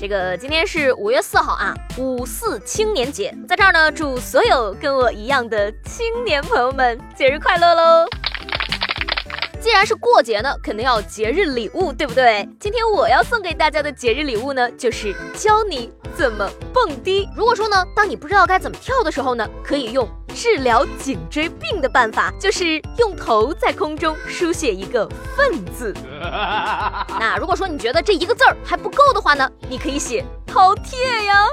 [0.00, 8.06] 这个今天是五月四号啊，五四青年节，在这儿呢，祝所有跟我一样的青年朋友们节日快乐喽！
[9.60, 12.48] 既然是过节呢，肯定要节日礼物，对不对？
[12.58, 17.28] 今天我要送给大家的节日礼物呢，就是教你怎么蹦迪。
[17.36, 20.08] 如果说呢，当你不知道该怎么跳的时候呢，可以用
[20.40, 25.94] 治疗颈椎病的办法，就是用头在空中书写一个“奋”字。
[27.20, 30.24] 那如果说你觉得这一个字儿还不够的话呢，你可以写。
[30.46, 31.44] 饕餮呀，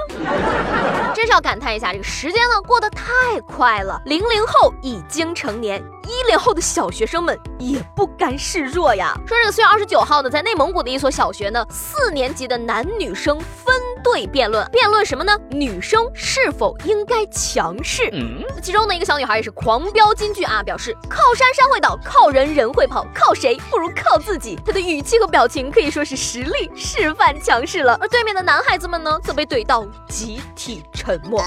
[1.14, 4.00] 真是要感叹一下，这个时间呢过得太快了。
[4.06, 9.14] 零零后已经成年，一零后的小学生们也不甘示弱呀。
[9.24, 15.38] 说这个四月二十九号呢，在内蒙古的一所小学呢，四年级的男女生分队辩论，辩论什么呢？
[15.50, 18.08] 女生是否应该强势？
[18.12, 24.58] 嗯，其中呢一个小女孩也是狂飙金句啊，表示靠山山会倒，靠人人会跑，靠谁不如靠自己。
[24.66, 27.96] 她的语气和表情可以说是实力示范强势了。
[28.00, 28.88] 而对面的男孩子。
[28.88, 31.44] 们呢则被怼到集体沉默。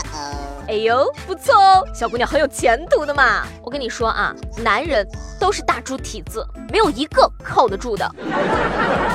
[0.72, 3.46] 哎呦，不错哦，小姑娘很有前途的嘛。
[3.62, 4.34] 我跟你说啊，
[4.64, 5.06] 男人
[5.38, 8.10] 都是大猪蹄子，没有一个靠得住的。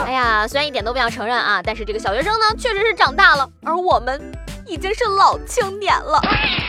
[0.04, 4.20] 哎呀，虽然一点都不想承认啊，但是这个小学生呢，确实是长大了，而我们。
[4.68, 6.20] 已经是老青年了，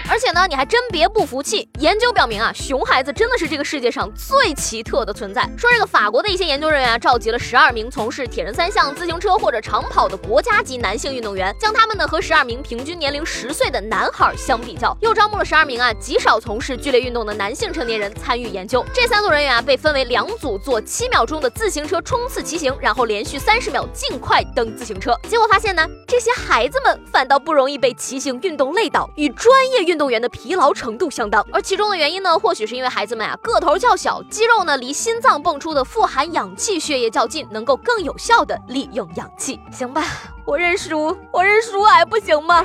[0.07, 1.67] 而且呢，你还真别不服气。
[1.79, 5.41] 研究表明啊，熊孩子真的是这个世界上最奇特的存在。
[5.57, 18.85] 说这个法国的一些研究人员啊，召集了十二名从事铁人三项、自行车或者长跑的国家级男性运动员，将他们呢和十二名平均年龄十岁的男孩相比较，又招募了十二名啊极少从事剧烈运动的男性成年人参与研究。
[18.93, 25.17] 这三组人员啊被分为两组，做七秒钟的自行车冲刺骑行，然后连续三十秒尽快蹬自行车。
[25.27, 27.86] 结果发现呢，这些孩子们反倒不容易被。
[27.87, 31.41] 被骑行运动累倒，与专业运动员的疲劳程度相当。
[31.53, 39.61] 而其中的原因呢，或许是因为孩子们啊个头较小，肌肉呢离心脏泵出的富含氧气血液较近，能够更有效的利用氧气。
[39.71, 40.03] 行吧，
[40.43, 42.61] 我认输，我认输还不行吗？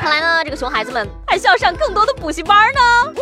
[0.00, 3.12] 看来呢，这个熊孩子们还需要上更多的补习班呢。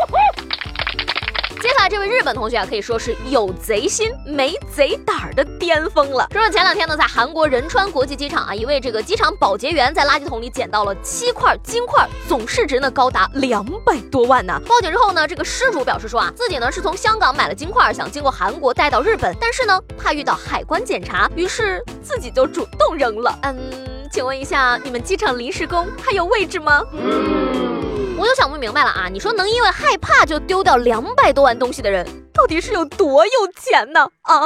[1.61, 6.29] 接下来这位日本同学啊，可以说是有贼心没贼胆儿的巅峰了。
[6.31, 14.61] 说说前两天呢，在韩国仁川国际机场啊，一位这个机场保洁员在垃圾桶里捡到了七块金块，总市值呢高达两百多万呢。
[14.67, 23.37] 报警之后呢，这个失主表示说啊，自己呢是从香港买了金块，想经过韩国带到日本，但是呢怕遇到海关检查，于是自己就主动扔了。
[23.43, 23.57] 嗯，
[24.13, 26.83] 请问一下，你们机场临时工还有位置吗？
[28.19, 29.09] 我就想不明白了啊！
[29.11, 32.07] 你说能因为害怕就丢掉两百多万东西的人？
[32.33, 34.09] 到底是有多有钱呢？
[34.23, 34.41] 啊！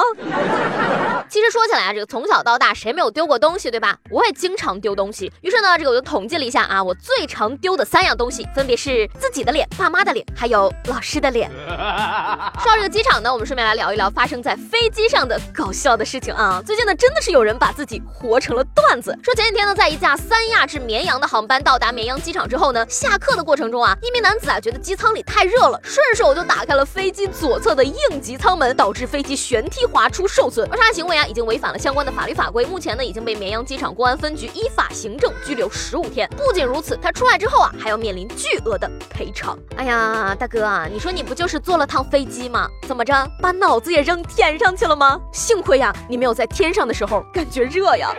[1.31, 3.97] 其实说起来啊，这个从小到大谁没有丢过东西，对吧？
[4.11, 5.33] 我也经常丢东西。
[5.43, 11.49] 于是呢，这个我就统计了一下啊，我最常丢的三样东西，分别是自己的脸、爸妈的脸，还有老师的脸。
[12.59, 16.61] 说到这个机场呢，我们顺便来聊一聊发生在飞机上的搞笑的事情啊。
[16.67, 19.17] 最近呢，真的是有人把自己活成了段子。
[19.23, 27.85] 说前几天呢，在一架三亚至绵阳的航班到达绵阳机场之后呢，下课的过程中啊，一名男子啊觉得机舱里太热了，顺手就打开了飞机左侧的。
[27.85, 36.29] 应急舱门导致飞机舷梯滑出受损，而他的行为啊已经违反了相关的法律法规，目前呢已经被绵阳机场公安分局依法行政拘留十五天。
[36.37, 39.59] 不仅如此，他出来之后啊还要面临巨额的赔偿。
[39.77, 42.69] 哎呀，大哥啊，你说你不就是坐了趟飞机吗？
[42.89, 45.21] 怎么着，把脑子也扔天上去了吗？
[45.33, 48.11] 幸亏呀，你没有在天上的时候感觉热呀。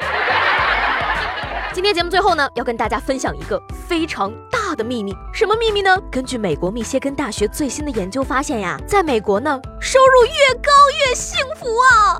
[1.73, 5.97] 今天节目最后呢，要跟大家分享一个非常大的秘密，什么秘密呢？
[6.11, 10.69] 根据美国密歇根大学最新的研究发现呀，在美国呢，收入越高
[11.07, 12.19] 越幸福啊。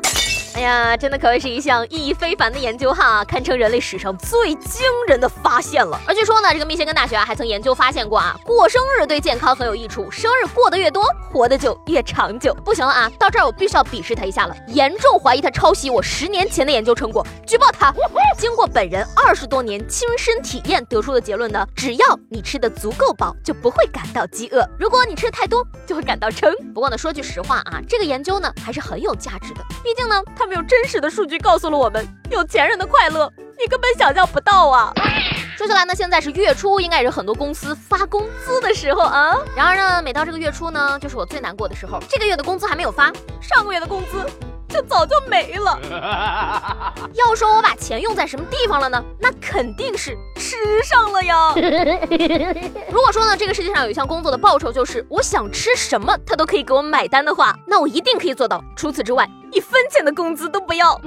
[0.53, 5.97] 哎呀，真的可谓是一项意义非凡的研究哈，堪称人类史上最惊人的发现了。
[6.05, 12.53] 而据说呢，这个密歇根大学啊还曾研究发现过啊，过生日对健康很有益处，生日过得越多，活得就越长久。
[12.65, 17.93] 不行了啊，到这儿我必须要鄙视他一下了，严重怀疑他抄袭我十年前的研究成果，举报他。
[18.37, 26.53] 经过本人二十多年亲身体验得出的结论呢，只要你吃的足够饱，就不会感到饥饿；如果你吃的太多，就会感到撑。
[26.73, 30.21] 不过呢，说句实话啊，这个研究呢还是很有价值的，毕竟呢。
[30.41, 34.91] 他们用真实的数据告诉了我们，有钱人的快乐你根本想象不到啊！
[35.55, 39.37] 说起来呢，现在是月初，应该也是很多公司发工资的时候啊。
[39.55, 41.99] 然而呢，每到这个月初呢，就是我最难过的时候。
[42.09, 44.25] 这个月的工资还没有发，上个月的工资
[44.71, 45.77] 就早就没了。
[47.13, 49.03] 要说我把钱用在什么地方了呢？
[49.19, 51.53] 那肯定是吃上了呀。
[52.89, 58.63] 如果说呢，这个世界上有一项工作的报酬就是我想吃什么他都可以给我买单的话，那我一定可以做到。
[58.75, 60.99] 除此之外，一分钱的工资都不要。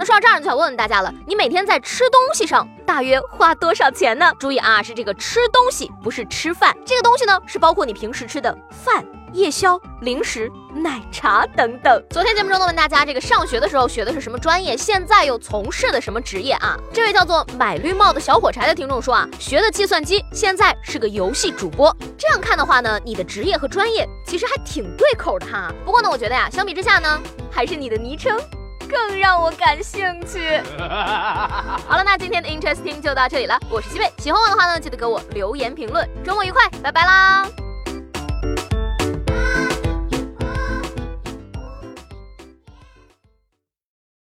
[0.00, 4.32] 那说到这儿，就想问问大家了，你每天在吃东西上大约花多少钱呢？
[4.38, 6.74] 注意啊，是这个吃东西，不是吃饭。
[6.86, 9.04] 这个东西呢，是包括你平时吃的饭、
[9.34, 12.02] 夜宵、零食、奶茶等等。
[12.08, 16.78] 昨天节目中呢，问大家这个上学的时候学的是什么专业，现在又从事的什么职业啊？
[16.94, 21.94] 这位叫做买绿帽的小火柴的听众说啊，学的计算机，现在是个游戏主播。
[22.16, 25.70] 这样看的话呢，你的职业和专业其实还挺对口的哈。
[25.84, 27.20] 不过呢，我觉得呀，相比之下呢，
[27.52, 28.40] 还是你的昵称。
[28.90, 30.58] 更让我感兴趣。
[31.88, 33.58] 好了，那今天的 Interesting 就到这里了。
[33.70, 36.08] 我是西贝，喜欢我的话呢，记得给我留言评论。
[36.24, 37.69] 周末愉快，拜拜啦！